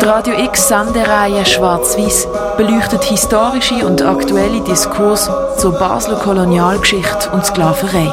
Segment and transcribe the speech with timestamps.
[0.00, 8.10] Die Radio X Sendereihe Schwarz-Weiß beleuchtet historische und aktuelle Diskurs zur Basler Kolonialgeschichte und Sklaverei.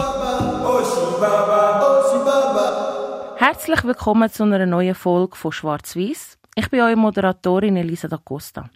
[3.38, 6.38] Herzlich willkommen zu einer neuen Folge von Schwarz-Weiß.
[6.56, 8.70] Ich bin eure Moderatorin Elisa da Costa.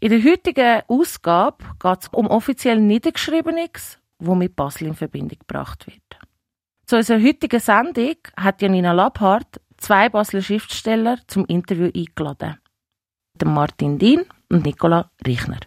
[0.00, 5.86] In der heutigen Ausgabe geht es um offiziell Niedergeschriebenes, wo mit Basel in Verbindung gebracht
[5.86, 6.27] wird.
[6.88, 12.56] Zu unserer heutigen Sendung hat Janina Labhardt zwei Basler Schriftsteller zum Interview eingeladen.
[13.44, 15.60] Martin Dien und Nicola Reichner.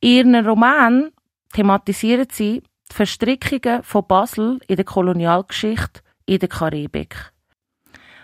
[0.00, 1.10] In ihren Roman
[1.54, 7.32] thematisieren sie die Verstrickungen von Basel in der Kolonialgeschichte in der Karibik.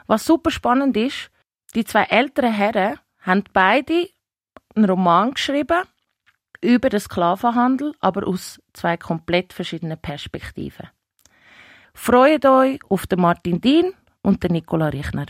[0.07, 1.31] Was super spannend ist,
[1.75, 4.07] die zwei älteren Herren haben beide
[4.75, 5.85] einen Roman geschrieben
[6.61, 10.91] über den Sklavenhandel, aber aus zwei komplett verschiedenen Perspektiven.
[12.03, 15.27] Freut euch auf den Martin Dien und den Nicola Reichner.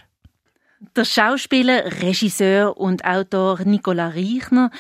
[0.94, 4.70] Der Schauspieler, Regisseur und Autor Nicola Reichner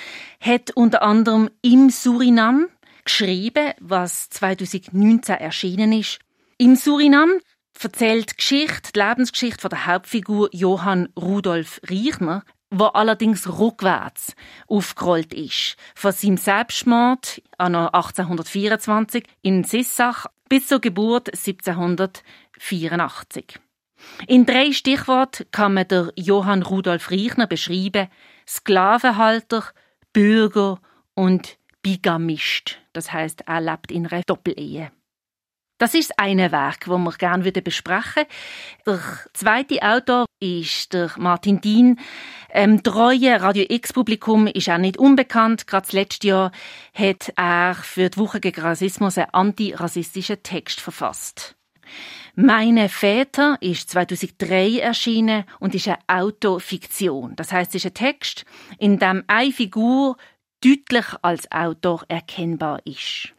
[0.40, 2.68] hat unter anderem im Surinam
[3.04, 6.20] geschrieben, was 2019 erschienen ist.
[6.58, 7.40] Im Surinam
[7.82, 14.36] erzählt die Geschichte, die Lebensgeschichte von der Hauptfigur Johann Rudolf Reichner, wo allerdings rückwärts
[14.68, 15.74] aufgerollt ist.
[15.96, 23.58] Von seinem Selbstmord an 1824 in Sissach bis zur Geburt 1784.
[24.26, 28.08] In drei Stichworten kann man der Johann Rudolf Reichner beschreiben:
[28.46, 29.64] Sklavenhalter,
[30.12, 30.78] Bürger
[31.14, 32.78] und Bigamist.
[32.92, 34.92] Das heißt, er lebt in einer Doppelehe.
[35.80, 38.26] Das ist eine Werk, das wir gerne besprechen
[38.84, 39.00] Der
[39.32, 41.98] zweite Autor ist der Martin Dien.
[42.50, 45.66] Ähm, treue Radio X-Publikum ist auch nicht unbekannt.
[45.66, 46.52] Gerade das letzte Jahr
[46.92, 51.56] hat er für die Woche gegen Rassismus einen antirassistischen Text verfasst.
[52.34, 57.36] Meine Väter ist 2003 erschienen und ist eine Autofiktion.
[57.36, 58.44] Das heißt, es ist ein Text,
[58.78, 60.18] in dem eine Figur
[60.62, 63.32] deutlich als Autor erkennbar ist.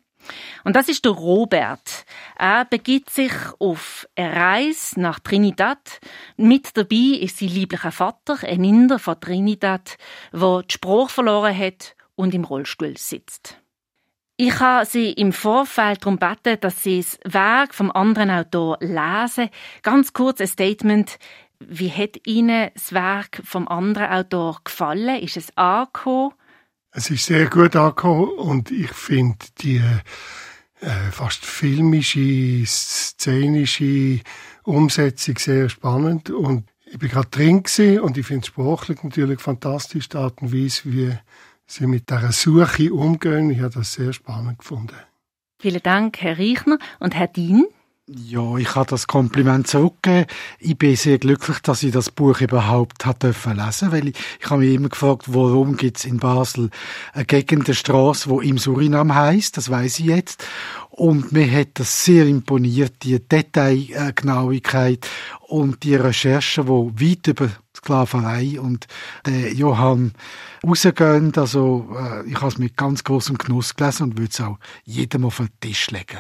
[0.64, 2.06] Und das ist der Robert.
[2.38, 6.00] Er begibt sich auf eine Reise nach Trinidad.
[6.38, 9.98] Mit dabei ist sein lieblicher Vater, ein Inder von Trinidad,
[10.32, 13.58] der die Sprache verloren hat und im Rollstuhl sitzt.
[14.38, 19.50] Ich habe sie im Vorfeld darum gebeten, dass sie das Werk vom anderen Autor lesen.
[19.84, 21.20] Ganz kurz ein Statement.
[21.60, 25.22] Wie hat Ihnen das Werk vom anderen Autor gefallen?
[25.22, 26.34] Ist es angekommen?
[26.94, 29.82] Es ist sehr gut angekommen und ich finde die
[30.82, 34.20] äh, fast filmische, szenische
[34.64, 37.64] Umsetzung sehr spannend und ich bin gerade drin
[38.02, 41.18] und ich finde sprachlich natürlich fantastisch, die Art und Weise, wie
[41.66, 43.50] sie mit dieser Suche umgehen.
[43.52, 44.98] Ich habe das sehr spannend gefunden.
[45.62, 47.68] Vielen Dank, Herr Reichner und Herr Dien.
[48.08, 50.26] Ja, ich habe das Kompliment zurückgegeben.
[50.60, 54.50] Ich bin sehr glücklich, dass ich das Buch überhaupt hat dürfen lesen, weil ich, ich
[54.50, 56.72] habe mich immer gefragt, warum gibt's in Basel
[57.14, 60.46] eine Gegend der Straße, wo im Surinam heißt, das weiß ich jetzt.
[60.90, 65.08] Und mir hat das sehr imponiert, die Detailgenauigkeit
[65.48, 68.88] und die Recherchen, wo weit über Sklaverei und
[69.26, 70.14] der Johann
[70.66, 71.32] rausgehen.
[71.38, 75.24] Also, äh, ich habe es mit ganz großem Genuss gelesen und würde es auch jedem
[75.24, 76.20] auf den Tisch legen.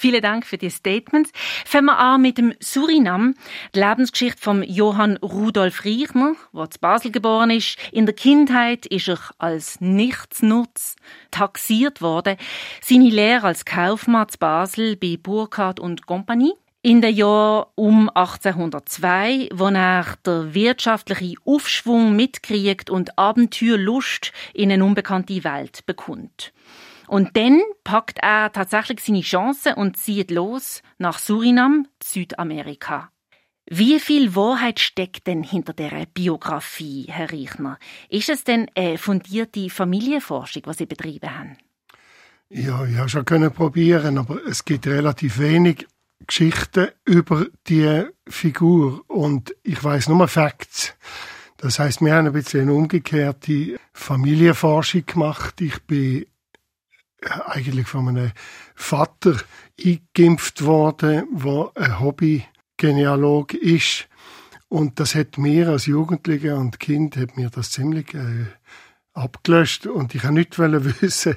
[0.00, 1.30] Vielen Dank für die Statements.
[1.66, 3.34] Fangen wir an mit dem Surinam.
[3.74, 7.76] Die Lebensgeschichte von Johann Rudolf Reichner, der zu Basel geboren ist.
[7.92, 10.96] In der Kindheit ist er als Nichtsnutz
[11.30, 12.38] taxiert worden.
[12.80, 16.54] Seine Lehre als Kaufmann zu Basel bei Burkhardt und Compagnie.
[16.80, 24.82] In den Jahren um 1802, wo er der wirtschaftliche Aufschwung mitkriegt und Abenteuerlust in eine
[24.82, 26.54] unbekannte Welt bekommt.
[27.10, 33.10] Und dann packt er tatsächlich seine Chance und zieht los nach Surinam, Südamerika.
[33.68, 37.80] Wie viel Wahrheit steckt denn hinter der Biografie, Herr Reichner?
[38.10, 41.56] Ist es denn eine fundierte Familienforschung, was Sie betrieben haben?
[42.48, 45.88] Ja, ich habe schon können probieren, aber es gibt relativ wenig
[46.24, 50.94] Geschichten über die Figur und ich weiß nur Facts.
[51.56, 55.60] Das heißt, wir haben ein bisschen eine umgekehrte Familienforschung gemacht.
[55.60, 56.26] Ich bin
[57.46, 58.32] eigentlich von einem
[58.74, 59.36] Vater
[59.82, 64.08] eingeimpft worden, der ein Hobby-Genealog ist.
[64.68, 68.46] Und das hat mir als Jugendlicher und Kind hat mir das ziemlich äh,
[69.12, 71.36] abgelöscht und ich habe nicht wissen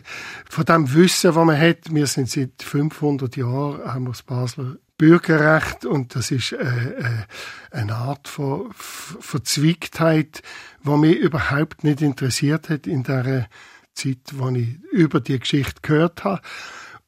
[0.49, 1.93] von dem Wissen, was man hat.
[1.93, 7.25] Wir sind seit 500 Jahren haben wir das Basler Bürgerrecht und das ist äh, äh,
[7.71, 10.43] eine Art von Verzweigtheit,
[10.85, 13.47] die mich überhaupt nicht interessiert hat in der
[13.93, 16.41] Zeit, wo ich über die Geschichte gehört habe.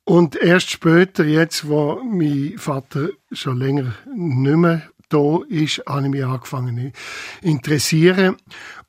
[0.03, 6.11] Und erst später, jetzt, wo mein Vater schon länger nicht mehr da ist, habe ich
[6.11, 8.37] mich angefangen zu interessieren.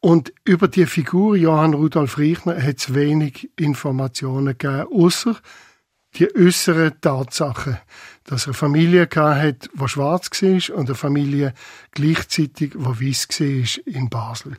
[0.00, 5.36] Und über die Figur Johann Rudolf Reichner hat es wenig Informationen gegeben, außer
[6.14, 7.78] die äußeren Tatsachen,
[8.26, 11.54] dass eine Familie hat, die schwarz war und eine Familie
[11.92, 14.56] gleichzeitig, die weiß war in Basel.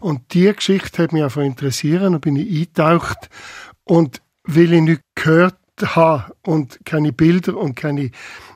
[0.00, 3.30] Und die Geschichte hat mich einfach interessiert und bin ich eingetaucht
[3.84, 8.10] und weil ich nicht gehört habe und keine Bilder und keine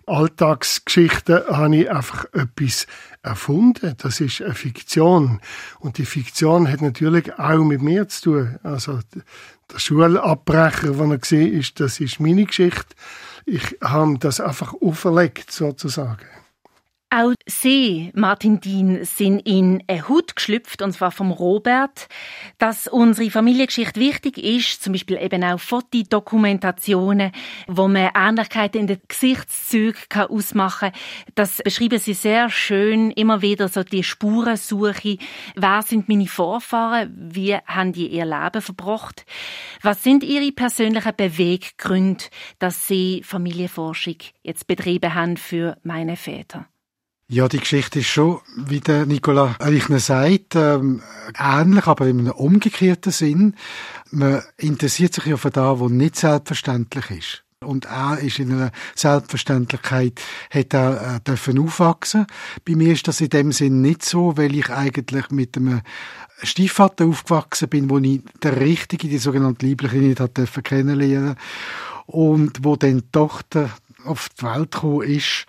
[0.06, 2.87] Alltagsgeschichten habe ich einfach etwas
[3.22, 3.94] erfunden.
[3.99, 5.40] Das ist eine Fiktion.
[5.81, 8.58] Und die Fiktion hat natürlich auch mit mir zu tun.
[8.62, 9.00] Also,
[9.70, 12.94] der Schulabbrecher, den er gesehen ist, das ist meine Geschichte.
[13.50, 16.26] Ich habe das einfach auferlegt, sozusagen.
[17.10, 22.06] Auch Sie, Martin Dien, sind in eine Hut geschlüpft, und zwar vom Robert.
[22.58, 27.32] Dass unsere Familiengeschichte wichtig ist, zum Beispiel eben auch Fotodokumentationen,
[27.66, 31.00] wo man Ähnlichkeiten in den Gesichtszügen ausmachen kann,
[31.34, 33.11] das beschreiben Sie sehr schön.
[33.12, 35.16] Immer wieder so die Spurensuche.
[35.56, 37.16] Wer sind meine Vorfahren?
[37.16, 39.25] Wie haben die ihr Leben verbracht?
[39.81, 42.25] Was sind Ihre persönlichen Beweggründe,
[42.58, 46.69] dass Sie Familienforschung jetzt betrieben haben für meine Väter?
[47.30, 51.02] Ja, die Geschichte ist schon, wie der Nicola Eichner sagt, ähm,
[51.38, 53.54] ähnlich, aber in einem umgekehrten Sinn.
[54.10, 57.44] Man interessiert sich ja für das, was nicht selbstverständlich ist.
[57.62, 62.26] Und er ist in einer Selbstverständlichkeit, hat er äh, dürfen aufwachsen.
[62.66, 65.82] Bei mir ist das in dem Sinn nicht so, weil ich eigentlich mit einem
[66.42, 71.36] Stiefvater aufgewachsen bin, wo ich der Richtige, die sogenannte Liebliche nicht hat dürfen kennenlernen.
[72.06, 73.69] Und wo dann die Tochter
[74.08, 75.46] auf die Welt gekommen ist,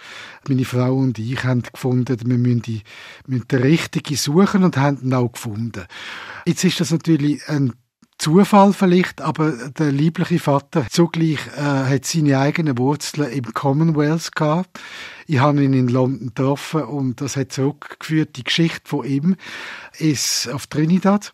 [0.48, 2.82] meine Frau und ich haben gefunden, wir müssen, die,
[3.28, 5.86] müssen den Richtigen suchen und haben ihn auch gefunden.
[6.46, 7.74] Jetzt ist das natürlich ein
[8.20, 14.78] Zufall vielleicht, aber der liebliche Vater zugleich äh, hat seine eigenen Wurzeln im Commonwealth gehabt.
[15.26, 19.38] Ich habe ihn in London getroffen und das hat zurückgeführt, die Geschichte von ihm
[19.98, 21.32] ist auf Trinidad.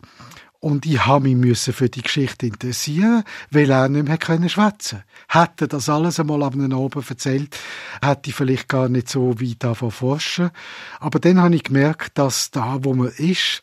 [0.60, 5.02] Und ich habe mich für die Geschichte interessieren, weil er nicht mehr schwätzen.
[5.28, 7.56] Hätte das alles einmal ab einem Abend erzählt,
[8.02, 10.50] hätte ich vielleicht gar nicht so weit davon forschen.
[10.98, 13.62] Aber dann habe ich gemerkt, dass da, wo man ist,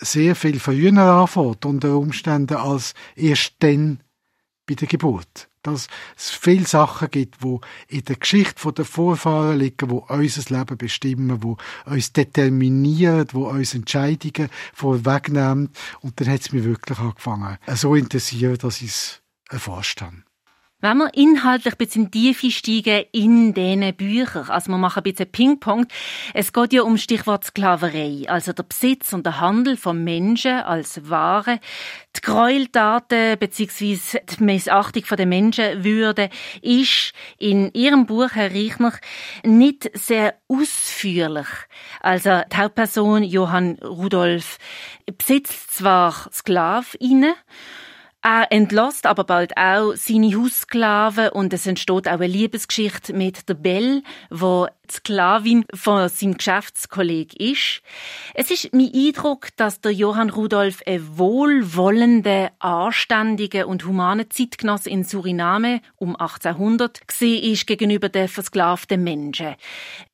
[0.00, 4.00] sehr viel früher anfängt, unter Umständen als erst dann
[4.70, 9.90] bei der Geburt dass es viele Sachen gibt, wo in der Geschichte der Vorfahren liegen,
[9.90, 15.70] wo unser Leben bestimmen, wo uns determinieren, wo uns Entscheidungen vorwegnehmen.
[16.00, 20.22] Und dann hat es mich wirklich angefangen, so interessiert, dass ich es erforscht habe.
[20.82, 25.30] Wenn wir inhaltlich ein bisschen tiefer steigen in diesen Büchern, also wir machen ein bisschen
[25.30, 25.86] Ping-Pong,
[26.32, 31.10] es geht ja um Stichwort Sklaverei, also der Besitz und der Handel von Menschen als
[31.10, 31.60] Ware,
[32.16, 33.98] die Gräueltaten bzw.
[34.30, 36.30] die Missachtung der Menschenwürde
[36.62, 38.94] ist in Ihrem Buch, Herr Reichner,
[39.44, 41.48] nicht sehr ausführlich.
[42.00, 44.56] Also die Hauptperson Johann Rudolf
[45.18, 47.34] besitzt zwar Sklavinnen,
[48.22, 53.54] er entlässt aber bald auch seine Haussklaven und es entsteht auch eine Liebesgeschichte mit der
[53.54, 57.80] Belle, wo die Sklavin von seinem Geschäftskollegen ist.
[58.34, 65.04] Es ist mein Eindruck, dass der Johann Rudolf ein wohlwollender, anständiger und humaner Zeitgenosse in
[65.04, 69.54] Suriname um 1800 ist gegenüber den versklavten Menschen.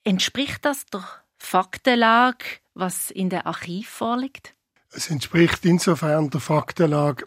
[0.05, 1.03] Entspricht das der
[1.39, 2.45] Faktenlage,
[2.75, 4.55] was in der Archiv vorliegt?
[4.93, 7.25] Es entspricht insofern der Faktenlage,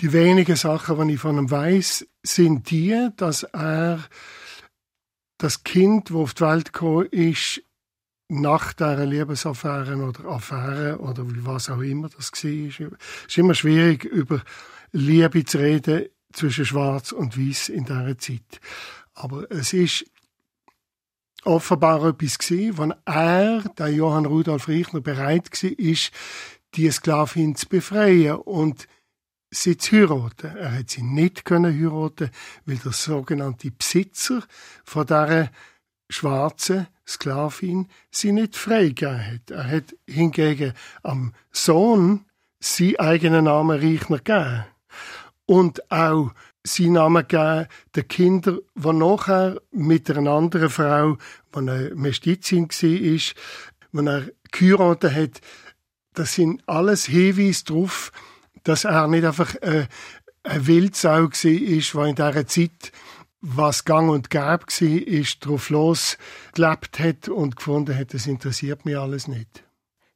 [0.00, 4.04] die wenigen Sachen, die ich von ihm weiß, sind die, dass er
[5.38, 7.62] das Kind, wo auf die Welt gekommen ist,
[8.28, 12.50] nach dieser Liebesaffäre oder Affäre oder was auch immer das war.
[12.50, 12.80] Es
[13.28, 14.42] ist immer schwierig, über
[14.92, 18.60] Liebe zu reden zwischen Schwarz und Weiß in dieser Zeit.
[19.14, 20.04] Aber es ist
[21.44, 26.10] offenbar etwas gewesen, wenn er, der Johann Rudolf Reichner, bereit war, ist,
[26.74, 28.88] die Sklavin zu befreien und
[29.56, 30.56] sie zu heiraten.
[30.56, 32.30] Er hat sie nicht können heiraten,
[32.64, 34.42] weil der sogenannte Besitzer
[34.84, 35.50] von dieser
[36.08, 39.50] schwarzen Sklavin sie nicht freigegeben hat.
[39.50, 40.72] Er hat hingegen
[41.02, 42.24] am Sohn
[42.60, 44.64] seinen eigenen Namen Reichner gegeben.
[45.46, 46.32] Und auch
[46.64, 51.16] seinen Namen gegeben den Kindern, die nachher mit einer anderen Frau,
[51.54, 53.34] die eine Mestizin war,
[53.92, 55.40] wenn er geheiratet hat,
[56.14, 58.10] das sind alles Hinweise darauf,
[58.66, 59.86] dass er nicht einfach äh,
[60.42, 62.92] eine Wildsau war, die in dieser Zeit
[63.40, 66.18] was gang und gäbe war, ist drauf los
[66.52, 69.62] gelebt hat und gefunden hat, das interessiert mich alles nicht.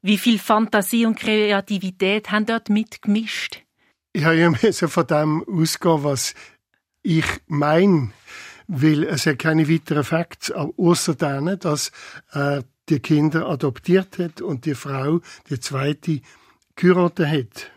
[0.03, 3.63] Wie viel Fantasie und Kreativität haben dort mitgemischt?
[4.13, 6.35] Ich habe ja von dem ausgehen, was
[7.03, 8.13] ich meine,
[8.67, 11.93] weil es hat keine weiteren Facts, außer denen, dass
[12.33, 16.21] er die Kinder adoptiert hat und die Frau, die zweite,
[16.75, 17.71] geheiratet hat.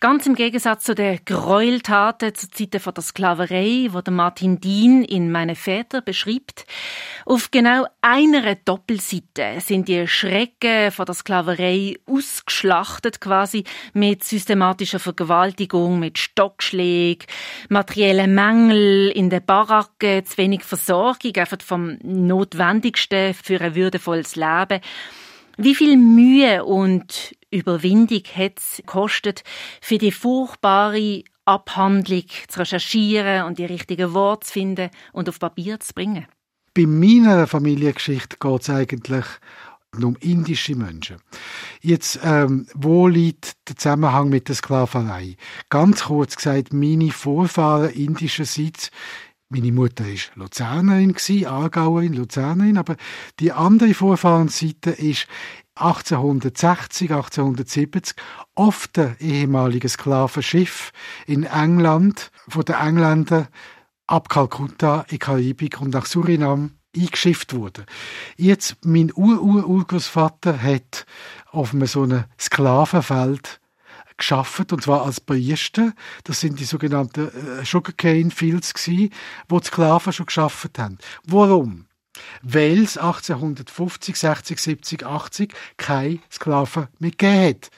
[0.00, 5.04] Ganz im Gegensatz zu den Gräueltaten zur Zeit von der Sklaverei, wo der Martin Dien
[5.04, 6.66] in Meine Väter beschreibt.
[7.26, 15.98] Auf genau einer Doppelseite sind die Schrecken von der Sklaverei ausgeschlachtet quasi mit systematischer Vergewaltigung,
[15.98, 17.26] mit Stockschlägen,
[17.68, 24.80] materiellen Mängel in den Baracken, zu wenig Versorgung, einfach vom Notwendigsten für ein würdevolles Leben.
[25.60, 29.42] Wie viel Mühe und Überwindung hat es gekostet,
[29.80, 35.80] für die furchtbare Abhandlung zu recherchieren und die richtigen Worte zu finden und auf Papier
[35.80, 36.28] zu bringen?
[36.74, 39.24] Bei meiner Familiengeschichte geht es eigentlich
[39.96, 41.16] um indische Menschen.
[41.80, 45.36] Jetzt, ähm, wo liegt der Zusammenhang mit der Sklaverei?
[45.70, 48.92] Ganz kurz gesagt, meine Vorfahren indischerseits
[49.50, 51.14] meine Mutter ist Luzernerin
[51.46, 52.96] Aargauerin, Luzernerin, aber
[53.40, 55.26] die andere Vorfahrensseite ist
[55.74, 58.14] 1860, 1870
[58.54, 60.92] oft der ehemalige Sklavenschiff
[61.26, 63.48] in England von den Engländern
[64.06, 67.86] ab Kalkutta in Karibik und nach Suriname eingeschifft wurde.
[68.36, 71.06] Jetzt, mein Ur-Ur-Urgroßvater hat
[71.50, 73.60] auf einem so einem Sklavenfeld
[74.18, 75.92] geschafft und zwar als Priester.
[76.24, 79.10] Das sind die sogenannten äh, Sugarcane Fields gsi,
[79.48, 80.98] wo die Sklaven schon geschafft haben.
[81.24, 81.86] Warum?
[82.42, 87.70] Weil es 1850, 60, 70, 80 keine Sklaven mehr gegeben hat.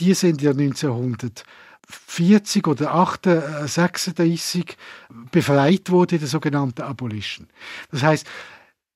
[0.00, 3.08] Die sind ja 1940 oder
[3.66, 4.74] 36 äh,
[5.30, 7.46] befreit worden in der sogenannten Abolition.
[7.90, 8.26] Das heißt,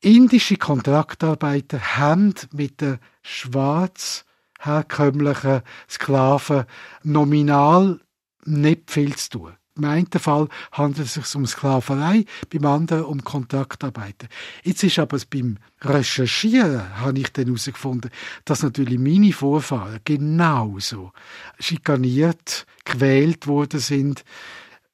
[0.00, 4.24] indische Kontraktarbeiter haben mit der schwarz
[4.58, 6.64] herkömmlichen Sklaven
[7.02, 8.00] nominal
[8.44, 9.52] nicht viel zu tun.
[9.78, 14.28] Im einen Fall handelt es sich um Sklaverei, beim anderen um Kontaktarbeiten.
[14.64, 18.10] Jetzt ist aber beim Recherchieren, habe ich dann herausgefunden,
[18.44, 21.12] dass natürlich meine Vorfahren genauso
[21.60, 24.24] schikaniert, quält worden sind,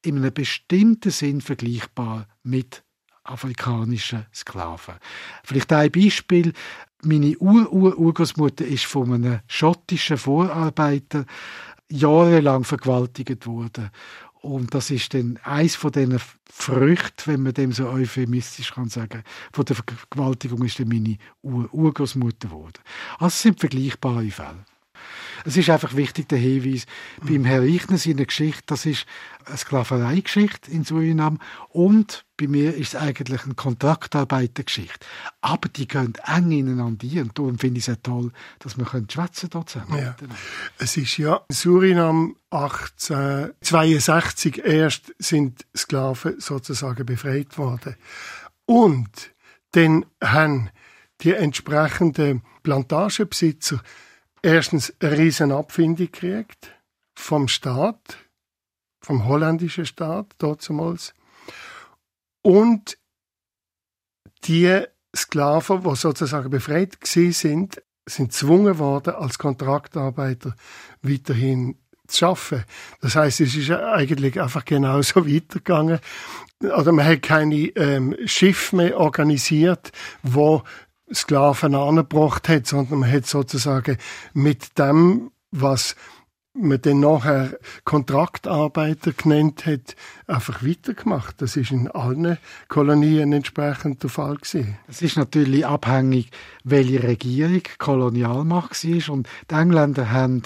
[0.02, 2.84] in einem bestimmten Sinn vergleichbar mit
[3.22, 4.96] afrikanischen Sklaven.
[5.44, 6.52] Vielleicht ein Beispiel.
[7.04, 11.26] Meine Ur-Ur-Urgroßmutter ist von einem schottischen Vorarbeiter
[11.90, 13.90] jahrelang vergewaltigt worden.
[14.40, 16.20] Und das ist dann eins von diesen
[16.50, 21.72] Früchten, wenn man dem so euphemistisch kann sagen, von der Vergewaltigung ist dann meine Ur
[21.72, 22.80] Urgroßmutter geworden.
[23.18, 24.64] Also es sind vergleichbare Fälle.
[25.44, 26.86] Es ist einfach wichtig, der Hinweis,
[27.22, 27.28] mhm.
[27.28, 29.06] beim Herr Reichner seine Geschichte, das ist
[29.44, 35.06] eine Sklavereigeschichte in Suriname und bei mir ist es eigentlich eine Kontraktarbeitergeschichte.
[35.42, 39.50] Aber die gehen eng ineinander ein und darum finde ich es toll, dass wir schwätzen
[39.50, 39.98] dort zusammen.
[39.98, 40.16] Ja.
[40.78, 47.96] Es ist ja Suriname 1862 erst sind Sklaven sozusagen befreit worden.
[48.66, 49.34] Und
[49.72, 50.70] dann haben
[51.20, 53.82] die entsprechenden Plantagenbesitzer
[54.44, 56.70] erstens eine riesen Abfindung gekriegt
[57.14, 58.18] vom Staat,
[59.00, 61.14] vom holländischen Staat damals.
[62.42, 62.98] Und
[64.44, 64.82] die
[65.16, 70.54] Sklaven, die sozusagen befreit sind, sind gezwungen worden, als Kontraktarbeiter
[71.00, 72.64] weiterhin zu arbeiten.
[73.00, 76.00] Das heißt, es ist eigentlich einfach genauso weitergegangen.
[76.60, 79.90] Oder man hat keine ähm, Schiffe mehr organisiert,
[80.22, 80.62] wo
[81.12, 83.98] Sklaven angebracht hat, sondern man hat sozusagen
[84.32, 85.96] mit dem, was
[86.54, 89.96] man dann nachher Kontraktarbeiter genannt hat,
[90.26, 91.42] einfach weitergemacht.
[91.42, 94.78] Das ist in allen Kolonien entsprechend der Fall gewesen.
[94.86, 96.30] Es ist natürlich abhängig,
[96.62, 100.42] welche Regierung Kolonialmacht war und die Engländer haben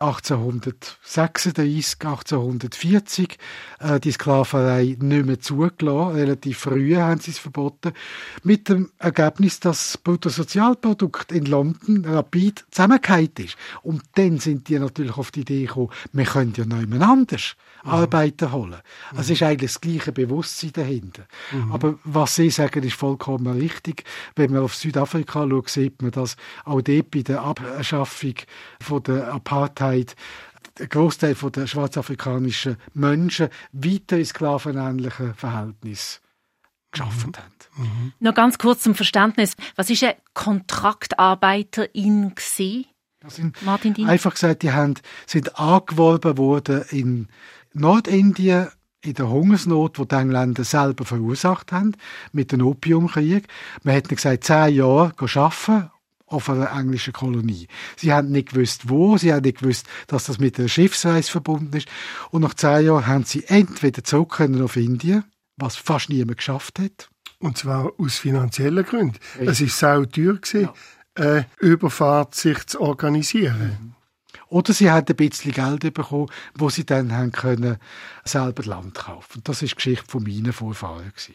[0.00, 3.36] 1836, 1840
[3.80, 6.14] äh, die Sklaverei nicht mehr zugelassen.
[6.14, 7.92] Relativ früh haben sie es verboten.
[8.44, 13.56] Mit dem Ergebnis, dass das Bruttosozialprodukt in London rapid zusammengefallen ist.
[13.82, 17.90] Und dann sind die natürlich auf die Idee gekommen, wir können ja niemand anders mhm.
[17.90, 18.76] Arbeiter holen.
[19.10, 21.24] Also es ist eigentlich das gleiche Bewusstsein dahinter.
[21.50, 21.72] Mhm.
[21.72, 24.04] Aber was Sie sagen, ist vollkommen richtig.
[24.36, 28.34] Wenn man auf Südafrika schaut, sieht man, dass auch dort bei der Abschaffung
[28.80, 36.20] von der Apartheid ein Großteil der schwarzafrikanischen Menschen weiter in sklavenähnlichen Verhältnissen
[36.90, 37.36] geschaffen mhm.
[37.36, 37.52] haben.
[37.76, 38.12] Mhm.
[38.20, 39.56] Noch ganz kurz zum Verständnis.
[39.76, 42.86] Was ist ein Kontraktarbeiterin gewesen?
[43.62, 44.08] Martin Dien?
[44.08, 44.94] Einfach gesagt, die haben,
[45.26, 47.28] sind angeworben worden in
[47.72, 48.68] Nordindien
[49.02, 51.92] in der Hungersnot, die die Engländer selber verursacht haben,
[52.32, 53.46] mit dem Opiumkrieg.
[53.82, 55.90] Man hat gesagt, zehn Jahre arbeiten
[56.28, 57.68] auf einer englischen Kolonie.
[57.96, 61.76] Sie haben nicht gewusst, wo, sie haben nicht gewusst, dass das mit der Schiffsreise verbunden
[61.76, 61.88] ist.
[62.30, 65.24] Und nach zehn Jahren haben sie entweder zurück können auf Indien,
[65.56, 67.08] was fast niemand geschafft hat.
[67.38, 69.18] Und zwar aus finanziellen Gründen.
[69.38, 69.48] Richtig.
[69.48, 70.74] Es war sau teuer, gewesen, ja.
[71.14, 73.78] eine Überfahrt sich zu organisieren.
[73.80, 73.94] Mhm.
[74.48, 77.76] Oder sie haben ein bisschen Geld bekommen, wo sie dann haben können,
[78.24, 79.42] selber Land kaufen.
[79.44, 81.12] Das ist die Geschichte von meinen Vorfahren.
[81.14, 81.34] Gewesen.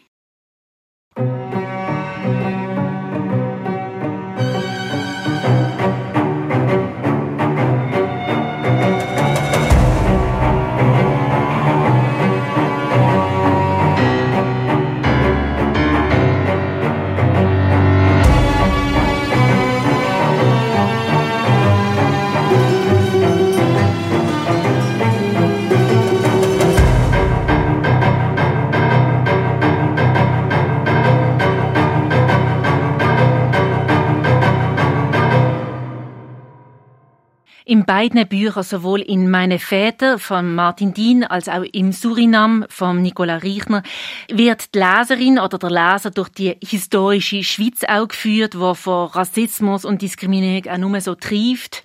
[37.74, 43.02] In beiden Büchern, sowohl in Meine Väter von Martin Dien als auch im Surinam von
[43.02, 43.82] Nicola Reichner,
[44.30, 49.84] wird die Leserin oder der Leser durch die historische Schweiz auch geführt, wo vor Rassismus
[49.84, 51.82] und Diskriminierung auch nur so trieft.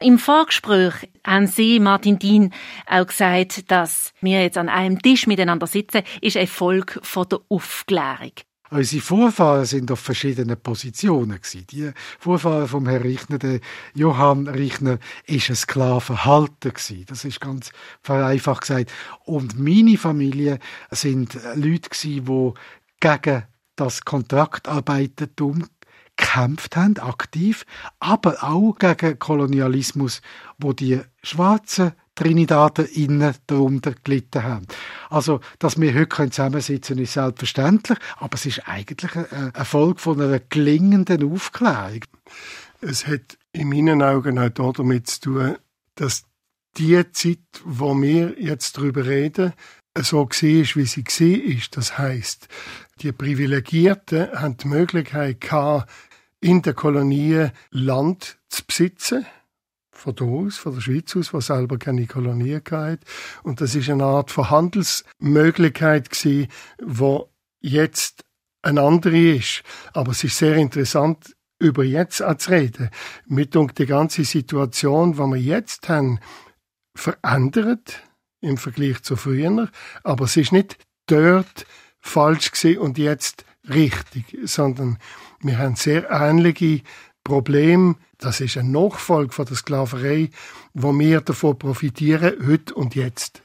[0.00, 0.94] Im Vorgespräch
[1.24, 2.52] haben Sie, Martin Dien,
[2.88, 7.38] auch gesagt, dass wir jetzt an einem Tisch miteinander sitzen, ist ein Volk von der
[7.48, 8.32] Aufklärung.
[8.74, 11.64] Unsere Vorfahren sind auf verschiedenen Positionen gewesen.
[11.70, 13.60] Die Vorfahren vom Herrn Richner, der
[13.94, 16.72] Johann Richner, ist ein Sklavenhalter.
[17.06, 17.70] Das ist ganz
[18.02, 18.92] vereinfacht gesagt.
[19.26, 20.58] Und meine Familie
[20.90, 22.20] sind Leute die
[22.98, 23.42] gegen
[23.76, 25.68] das Kontraktarbeitertum
[26.16, 27.66] gekämpft haben, aktiv,
[28.00, 30.20] aber auch gegen Kolonialismus,
[30.58, 34.66] wo die Schwarzen Trinidader innen darunter gelitten haben.
[35.10, 40.20] Also, dass wir heute zusammensitzen können, ist selbstverständlich, aber es ist eigentlich ein Erfolg von
[40.20, 42.04] einer gelingenden Aufklärung.
[42.80, 45.56] Es hat in meinen Augen auch damit zu tun,
[45.94, 46.24] dass
[46.76, 49.52] die Zeit, wo wir jetzt darüber reden,
[49.96, 51.68] so war, wie sie war.
[51.70, 52.48] Das heißt,
[53.00, 55.38] die Privilegierten haben die Möglichkeit
[56.40, 59.24] in der Kolonie Land zu besitzen
[60.04, 62.98] von aus, von der Schweiz aus, was selber keine Kolonie hatte.
[63.42, 66.48] Und das ist eine Art von Handelsmöglichkeit gewesen,
[66.82, 68.24] wo jetzt
[68.62, 69.62] eine andere ist.
[69.92, 72.90] Aber es ist sehr interessant, über jetzt auch zu reden.
[73.26, 76.20] Mit die ganze Situation, die wir jetzt haben,
[76.94, 78.02] verändert
[78.40, 79.70] im Vergleich zu früher.
[80.02, 81.66] Aber es ist nicht dort
[81.98, 84.98] falsch gewesen und jetzt richtig, sondern
[85.40, 86.82] wir haben sehr ähnliche
[87.24, 90.30] Problem, das ist ein Nachfolge von der Sklaverei,
[90.74, 93.42] wo wir davon profitieren, heute und jetzt.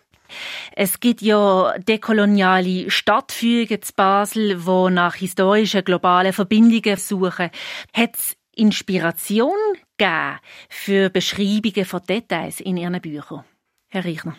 [0.76, 7.50] Es gibt ja dekoloniale Stadtführungen zu Basel, wo nach historischen globalen Verbindungen suchen.
[7.94, 9.56] Hat es Inspiration
[9.98, 10.40] gegeben
[10.70, 13.44] für Beschreibungen von Details in Ihren Büchern,
[13.88, 14.36] Herr Reichner?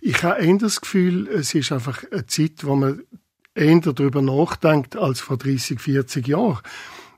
[0.00, 3.02] Ich habe eher das Gefühl, es ist einfach eine Zeit, wo man
[3.54, 6.60] eher darüber nachdenkt als vor 30, 40 Jahren.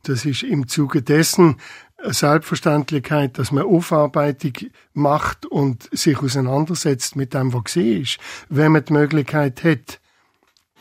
[0.03, 1.57] Das ist im Zuge dessen
[2.03, 4.53] eine Selbstverständlichkeit, dass man Aufarbeitung
[4.95, 10.01] macht und sich auseinandersetzt mit dem, was gesehen ist, wenn man die Möglichkeit hat,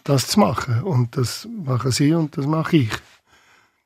[0.04, 0.84] das zu machen.
[0.84, 2.92] Und das machen Sie und das mache ich.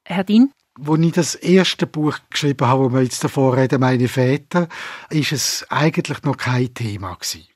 [0.06, 0.52] Herr Dien?
[0.86, 4.68] Als ich das erste Buch geschrieben habe, wo wir jetzt davor reden, meine Väter,
[5.10, 7.48] ist es eigentlich noch kein Thema gewesen.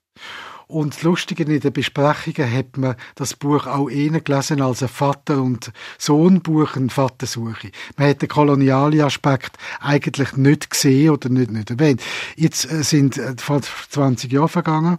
[0.67, 4.89] Und das Lustige in den Besprechungen hat man das Buch auch eher gelesen als ein
[4.89, 7.71] Vater- und Sohnbuch, eine Vatersuche.
[7.95, 12.01] Man hat den kolonialen Aspekt eigentlich nicht gesehen oder nicht, nicht erwähnt.
[12.35, 14.97] Jetzt äh, sind äh, 20 Jahre vergangen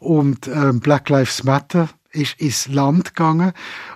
[0.00, 3.52] und äh, Black Lives Matter ist ins Land gegangen.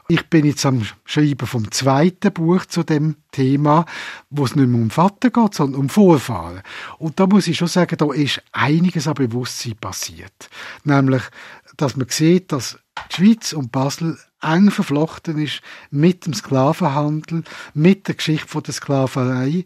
[0.09, 3.87] Ich bin jetzt am Schreiben vom zweiten Buch zu dem Thema,
[4.29, 6.63] wo es nicht mehr um Vater geht, sondern um Vorfahren.
[6.99, 10.51] Und da muss ich schon sagen, da ist einiges an Bewusstsein passiert.
[10.85, 11.23] Nämlich,
[11.77, 12.79] dass man sieht, dass
[13.11, 19.65] die Schweiz und Basel eng verflochten ist mit dem Sklavenhandel, mit der Geschichte der Sklaverei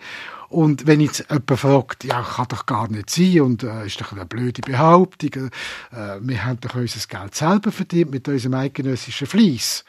[0.54, 4.12] und wenn jetzt jemand fragt, ja, kann doch gar nicht sein und äh, ist doch
[4.12, 5.50] eine blöde Behauptung,
[5.90, 9.84] äh, wir haben doch unser Geld selber verdient mit unserem eidgenössischen Fleiss,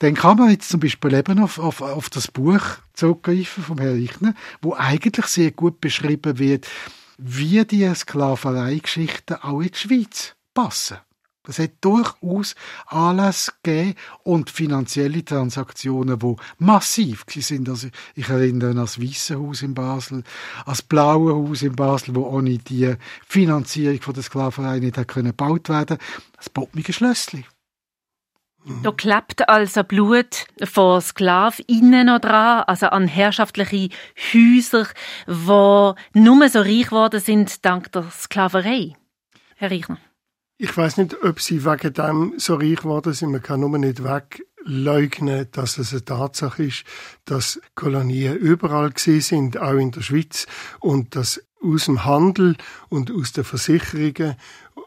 [0.00, 4.02] dann kann man jetzt zum Beispiel eben auf, auf, auf das Buch zurückgreifen vom Herrn
[4.02, 6.68] Eichner, wo eigentlich sehr gut beschrieben wird,
[7.16, 10.98] wie die Sklaverei-Geschichten auch in die Schweiz passen.
[11.48, 12.54] Es hat durchaus
[12.86, 17.68] Anlass gegeben und finanzielle Transaktionen, die massiv sind.
[17.68, 20.24] Also ich erinnere an das Weiße Haus in Basel, an
[20.66, 22.94] das Blaue Haus in Basel, wo ohne die
[23.26, 25.98] Finanzierung von der Sklaverei nicht hätte gebaut werden
[26.36, 27.44] Das Bottmiger Schlössli.
[28.84, 33.88] Da klebt also Blut von Sklavinnen noch dran, also an herrschaftliche
[34.32, 34.86] Häuser,
[35.26, 38.94] die nur so reich geworden sind dank der Sklaverei.
[39.56, 39.98] Herr Reichner.
[40.64, 43.32] Ich weiß nicht, ob sie wegen dem so reich geworden sind.
[43.32, 46.84] Man kann nur nicht wegleugnen, dass es eine Tatsache ist,
[47.24, 50.46] dass Kolonien überall gewesen sind, auch in der Schweiz,
[50.78, 52.56] und dass aus dem Handel
[52.88, 54.36] und aus den Versicherungen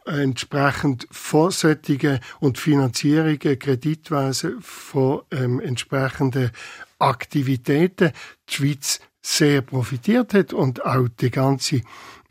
[0.06, 6.52] entsprechend Vorsättige und Finanzierungen, Kreditwesen von ähm, entsprechenden
[7.00, 8.14] Aktivitäten
[8.48, 11.82] die Schweiz sehr profitiert hat und auch die ganze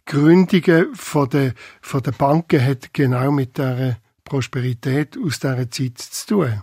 [0.06, 6.26] Gründungen von der, von der Banken hat genau mit der Prosperität aus dieser Zeit zu
[6.26, 6.62] tun.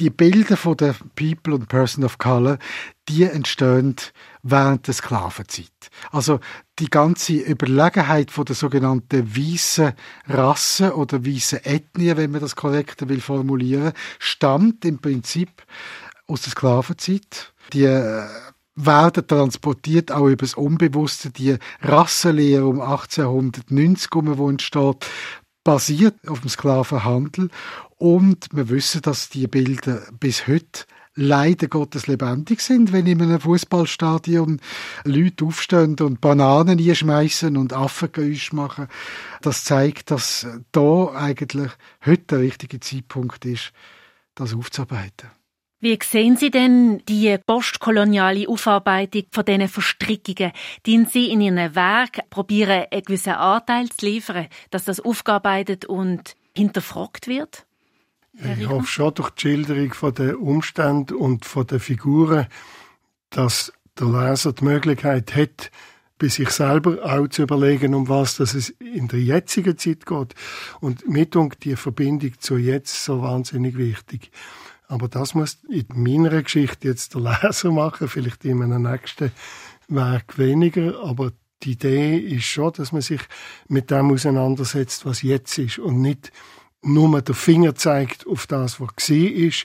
[0.00, 2.58] Die Bilder von der People und Person of Color,
[3.08, 3.94] die entstehen
[4.42, 5.70] während der Sklavenzeit.
[6.10, 6.40] Also
[6.80, 9.92] die ganze Überlegenheit von der sogenannten weißen
[10.26, 15.62] Rasse oder weißen Ethnie, wenn man das korrekt will formulieren, stammt im Prinzip
[16.26, 17.52] aus der Sklavenzeit.
[17.72, 18.26] Die äh,
[18.76, 21.30] werden transportiert auch über das Unbewusste.
[21.30, 25.06] Die Rassenlehre um 1890 wo entsteht,
[25.62, 27.50] basiert auf dem Sklavenhandel
[27.96, 30.84] und wir wissen, dass die Bilder bis heute
[31.16, 34.60] leider Gottes lebendig sind, wenn in einem Fußballstadion
[35.04, 38.88] Leute aufstehen und Bananen einschmeißen und Affengeräusche machen.
[39.40, 41.70] Das zeigt, dass da eigentlich
[42.04, 43.72] heute der richtige Zeitpunkt ist,
[44.34, 45.30] das aufzuarbeiten.
[45.84, 50.52] Wie sehen Sie denn die postkoloniale Aufarbeitung von diesen Verstrickungen?
[50.86, 56.36] Die Sie in Ihrem Werk probieren, einen gewissen Anteil zu liefern, dass das aufgearbeitet und
[56.56, 57.66] hinterfragt wird?
[58.32, 62.46] Ich hoffe schon durch die Schilderung von den Umständen und von den Figuren,
[63.28, 63.70] dass
[64.00, 65.70] der Leser die Möglichkeit hat,
[66.16, 70.34] bei sich selber auch zu überlegen, um was das es in der jetzigen Zeit geht.
[70.80, 74.30] Und mit und die Verbindung zu jetzt so wahnsinnig wichtig.
[74.86, 79.32] Aber das muss in meiner Geschichte jetzt der Leser machen, vielleicht in einem nächsten
[79.88, 83.20] Werk weniger, aber die Idee ist schon, dass man sich
[83.68, 86.32] mit dem auseinandersetzt, was jetzt ist und nicht
[86.82, 89.64] nur der Finger zeigt auf das, was war ist,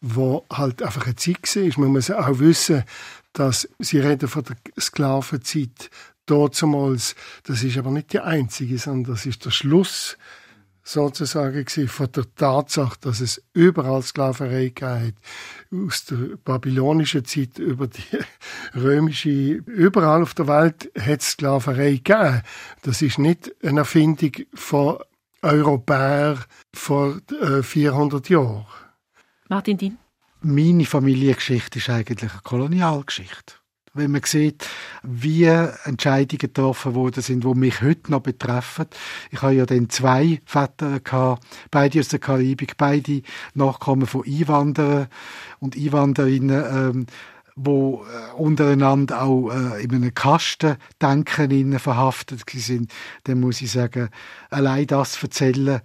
[0.00, 1.84] wo halt einfach eine Zeit war.
[1.84, 2.84] Man muss auch wissen,
[3.32, 5.90] dass sie reden von der Sklavenzeit
[6.26, 10.18] damals, das ist aber nicht die einzige, sondern das ist der Schluss
[10.88, 15.14] sozusagen gewesen, von der Tatsache, dass es überall Sklaverei hat.
[15.70, 18.02] Aus der babylonischen Zeit über die
[18.74, 22.42] römische, überall auf der Welt hat es Sklaverei gegeben.
[22.82, 24.98] Das ist nicht eine Erfindung von
[25.42, 28.66] Europäern vor äh, 400 Jahren.
[29.48, 29.98] Martin Dien?
[30.40, 33.54] Meine Familiengeschichte ist eigentlich eine Kolonialgeschichte
[33.94, 34.66] wenn man sieht,
[35.02, 38.86] wie Entscheidungen getroffen worden sind, die mich heute noch betreffen.
[39.30, 43.22] Ich habe ja dann zwei Väter gehabt, beide aus der Karibik, beide
[43.54, 45.08] Nachkommen von Einwanderern
[45.60, 47.06] und Einwanderinnen, ähm,
[47.56, 52.92] wo äh, untereinander auch äh, in einem Kastendenken verhaftet sind,
[53.24, 54.10] dann muss ich sagen,
[54.50, 55.80] allein das erzählen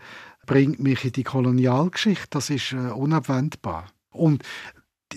[0.45, 2.27] bringt mich in die Kolonialgeschichte.
[2.29, 3.87] Das ist äh, unabwendbar.
[4.11, 4.43] Und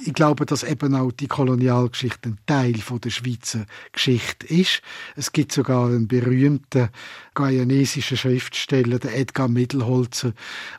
[0.05, 4.83] ich glaube, dass eben auch die Kolonialgeschichte ein Teil von der Schweizer Geschichte ist.
[5.15, 6.89] Es gibt sogar einen berühmten
[7.35, 10.33] guyanesischen Schriftsteller, der Edgar Mittelholzer,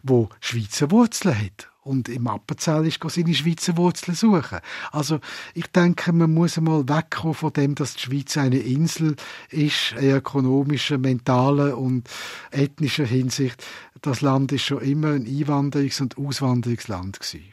[0.03, 4.59] wo Schweizer Wurzeln hat und im Appenzell ist seine Schweizer Wurzeln suchen.
[4.91, 5.19] Also
[5.53, 9.15] ich denke, man muss einmal wegkommen von dem, dass die Schweiz eine Insel
[9.49, 12.09] ist, in ökonomischer, mentaler und
[12.51, 13.63] ethnischer Hinsicht.
[14.01, 17.45] Das Land ist schon immer ein Einwanderungs- und Auswanderungsland gewesen.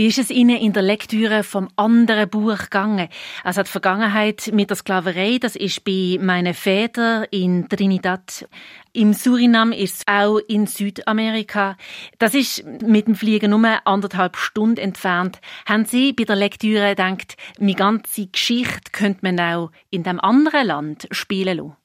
[0.00, 3.10] Wie ist es Ihnen in der Lektüre vom anderen Buch gegangen?
[3.44, 8.48] Also die Vergangenheit mit der Sklaverei, das ist bei meinen Vätern in Trinidad.
[8.94, 11.76] Im Surinam ist es auch in Südamerika.
[12.18, 15.38] Das ist mit dem Fliegen nur anderthalb Stunden entfernt.
[15.66, 20.66] Haben Sie bei der Lektüre gedacht, meine ganze Geschichte könnte man auch in dem anderen
[20.66, 21.76] Land spielen lassen?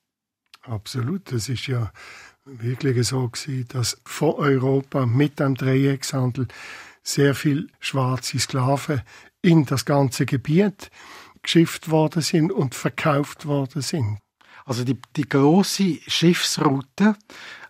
[0.61, 1.33] Absolut.
[1.33, 1.91] Das ist ja
[2.45, 6.47] wirklich so gewesen, dass von Europa mit dem Dreieckshandel
[7.05, 9.01] sehr viel schwarze Sklaven
[9.41, 10.89] in das ganze Gebiet
[11.41, 14.19] geschifft worden sind und verkauft worden sind.
[14.65, 17.15] Also die, die große Schiffsroute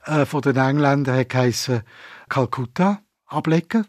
[0.06, 1.82] äh, von den Engländern hat geheißen
[2.30, 3.86] Kalkutta ablegen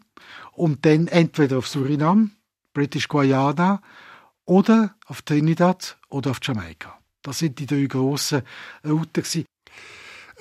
[0.51, 2.31] und dann entweder auf Surinam,
[2.73, 3.81] British Guiana
[4.43, 6.99] oder auf Trinidad oder auf Jamaika.
[7.21, 8.41] Das sind die drei grossen
[8.85, 9.45] Routen.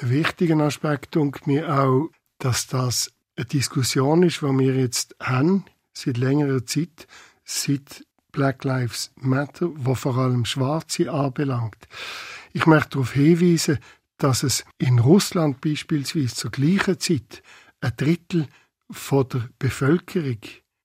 [0.01, 5.65] Ein wichtiger Aspekt denke mir auch, dass das eine Diskussion ist, die wir jetzt haben,
[5.93, 7.07] seit längerer Zeit,
[7.45, 11.89] seit Black Lives Matter, wo vor allem Schwarze anbelangt.
[12.53, 13.79] Ich möchte darauf hinweisen,
[14.19, 17.43] dass es in Russland beispielsweise zur gleichen Zeit
[17.81, 18.47] ein Drittel
[18.91, 20.41] von der Bevölkerung.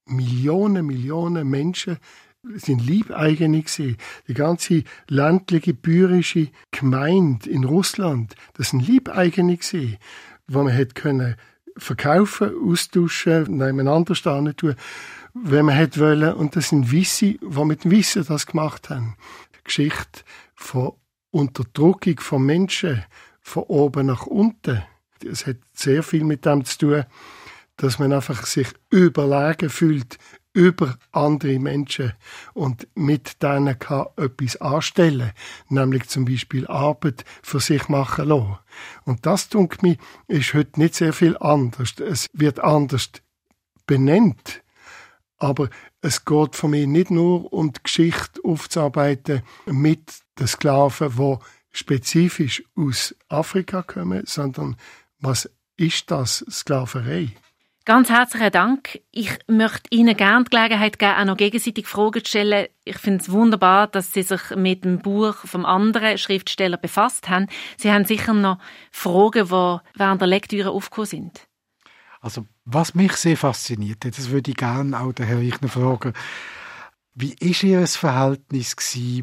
[0.08, 1.98] Millionen, Millionen Menschen
[2.56, 3.98] sind Liebeigene gewesen.
[4.28, 9.98] Die ganze ländliche, bäuerische Gemeinde in Russland, das sind Liebeigene gewesen,
[10.48, 11.36] wo man hätte können
[11.78, 14.76] verkaufen, austauschen, nebeneinander stehen tun,
[15.34, 16.34] wenn man hätte wollen.
[16.34, 19.16] Und das sind Wisse, die mit Wissen das gemacht haben.
[19.64, 20.24] Geschichte
[20.56, 20.94] von
[21.32, 23.04] Unterdrückung von Menschen
[23.40, 24.84] von oben nach unten.
[25.26, 27.04] Es hat sehr viel mit dem zu tun,
[27.78, 30.18] dass man einfach sich überlegen fühlt
[30.54, 32.14] über andere Menschen
[32.54, 35.32] und mit denen kann etwas anstellen,
[35.70, 38.60] nämlich zum Beispiel Arbeit für sich machen lassen.
[39.06, 41.94] Und das, denke mir, ist heute nicht sehr viel anders.
[42.00, 43.12] Es wird anders
[43.88, 44.62] benannt,
[45.38, 45.70] aber
[46.02, 51.38] es geht für mich nicht nur um die Geschichte aufzuarbeiten mit den Sklaven, die
[51.72, 54.76] spezifisch aus Afrika kommen, sondern
[55.20, 57.30] was ist das Sklaverei?
[57.84, 59.00] Ganz herzlichen Dank.
[59.12, 62.68] Ich möchte Ihnen gerne die Gelegenheit geben, auch noch gegenseitig Fragen zu stellen.
[62.84, 67.48] Ich finde es wunderbar, dass Sie sich mit dem Buch vom anderen Schriftsteller befasst haben.
[67.78, 68.60] Sie haben sicher noch
[68.92, 71.48] Fragen, die während der Lektüre aufgekommen sind.
[72.20, 76.14] Also, was mich sehr fasziniert, das würde ich gerne auch den Herrn Reichner fragen.
[77.16, 78.76] Wie war Ihr Verhältnis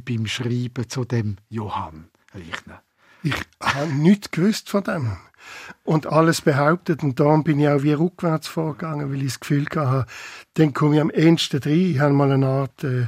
[0.04, 2.82] beim Schreiben zu dem Johann Reichner?
[3.22, 5.16] Ich habe nichts gewusst von dem
[5.84, 7.02] und alles behauptet.
[7.02, 10.06] Und darum bin ich auch wie rückwärts vorgegangen, weil ich das Gefühl hatte,
[10.54, 11.72] dann komme ich am ehesten rein.
[11.72, 13.06] Ich habe mal eine Art äh,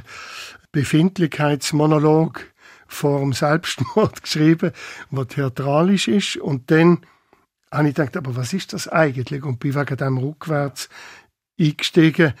[0.71, 2.45] Befindlichkeitsmonolog
[2.87, 4.71] vor dem Selbstmord geschrieben,
[5.09, 6.37] was theatralisch ist.
[6.37, 6.99] Und dann
[7.71, 9.43] habe ich gedacht, aber was ist das eigentlich?
[9.43, 10.89] Und bin wegen dem rückwärts
[11.59, 12.33] eingestiegen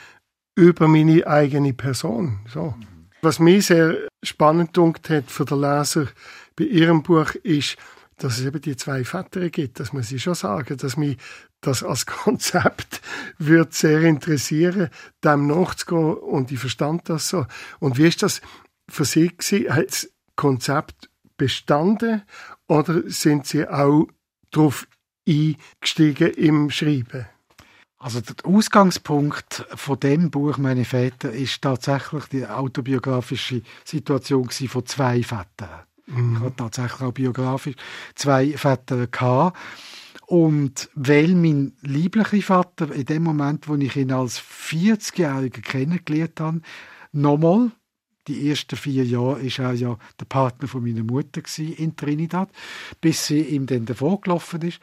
[0.55, 2.39] über meine eigene Person.
[2.47, 2.75] So.
[3.21, 6.07] Was mich sehr spannend dunkt hat für den Leser
[6.55, 7.77] bei ihrem Buch ist,
[8.21, 11.17] dass es eben die zwei Väter gibt, das muss ich schon sagen, dass mich
[11.59, 13.01] das als Konzept
[13.39, 14.89] wird sehr interessieren,
[15.23, 17.45] dem nachzugehen und ich verstand das so.
[17.79, 18.41] Und wie ist das
[18.87, 19.73] für Sie gewesen?
[19.73, 22.21] Hat das Konzept bestanden
[22.67, 24.07] oder sind Sie auch
[24.51, 24.87] darauf
[25.27, 27.25] eingestiegen im Schreiben?
[27.97, 35.21] Also der Ausgangspunkt von dem Buch «Meine Väter» ist tatsächlich die autobiografische Situation von zwei
[35.21, 35.85] Vätern.
[36.15, 36.35] Mhm.
[36.35, 37.75] Ich hatte tatsächlich auch biografisch
[38.15, 39.57] zwei Väter gehabt.
[40.27, 46.61] Und weil mein lieblicher Vater in dem Moment, wo ich ihn als 40-Jähriger kennengelernt habe,
[47.11, 47.71] nochmal,
[48.27, 52.49] die ersten vier Jahre war er ja der Partner von meiner Mutter in Trinidad,
[53.01, 54.79] bis sie ihm dann davor gelaufen ist,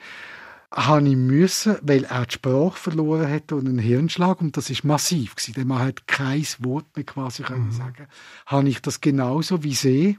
[0.70, 4.84] habe ich müssen, weil er die Sprache verloren hat und einen Hirnschlag, und das ist
[4.84, 7.70] massiv gewesen, denn man hat kein Wort mehr quasi mhm.
[7.70, 8.06] sagen,
[8.46, 10.18] habe ich das genauso wie sie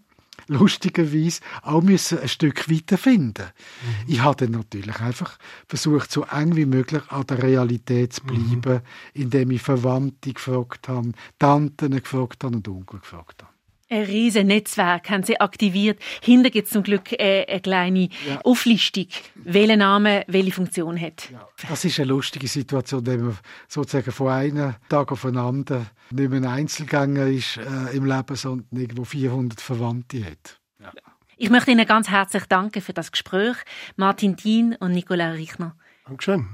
[0.50, 3.46] lustigerweise auch müssen ein Stück weiter finden.
[3.46, 4.14] Mhm.
[4.14, 8.62] Ich habe dann natürlich einfach versucht, so eng wie möglich an der Realität zu bleiben,
[8.66, 8.82] mhm.
[9.14, 13.49] indem ich Verwandte gefragt habe, Tanten gefragt habe und Onkel gefragt habe.
[13.92, 16.00] Ein riesen Netzwerk haben sie aktiviert.
[16.22, 18.40] Hinter gibt es zum Glück äh, eine kleine ja.
[18.44, 21.32] Auflistung, welcher Name welche Funktion hat.
[21.32, 21.48] Ja.
[21.68, 26.30] Das ist eine lustige Situation, wenn man sozusagen von einem Tag auf den anderen nicht
[26.30, 30.60] mehr ein Einzelgänger ist äh, im Leben, sondern irgendwo 400 Verwandte hat.
[30.80, 30.92] Ja.
[31.38, 33.56] Ich möchte Ihnen ganz herzlich danken für das Gespräch,
[33.96, 35.76] Martin Dien und Nicola Reichner.
[36.06, 36.48] Dankeschön.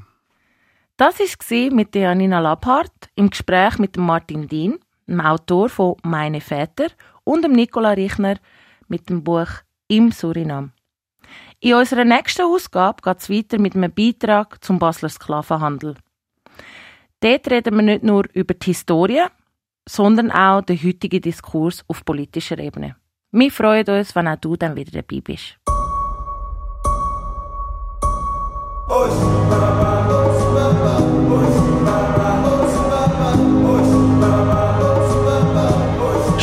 [0.95, 6.39] Das war mit der Janina Labhardt im Gespräch mit Martin Dien, dem Autor von Meine
[6.39, 6.87] Väter
[7.25, 8.37] und dem Nicola Richner
[8.87, 9.49] mit dem Buch
[9.89, 10.71] Im Surinam.
[11.59, 15.95] In unserer nächsten Ausgabe geht es weiter mit einem Beitrag zum Basler Sklavenhandel.
[17.19, 19.25] Dort reden wir nicht nur über die Historie,
[19.87, 22.95] sondern auch den heutigen Diskurs auf politischer Ebene.
[23.31, 25.57] Wir freuen uns, wenn auch du dann wieder dabei bist.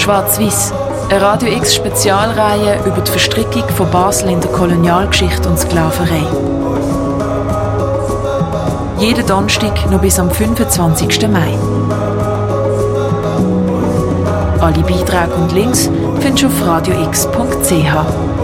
[0.02, 0.72] Schwarz-Weiß.
[1.10, 6.26] Eine Radio X Spezialreihe über die Verstrickung von Basel in der Kolonialgeschichte und Sklaverei.
[8.98, 11.28] Jeden Donnerstag noch bis am 25.
[11.28, 11.56] Mai.
[14.60, 15.88] Alle Beiträge und Links
[16.18, 18.41] findest du auf radiox.ch.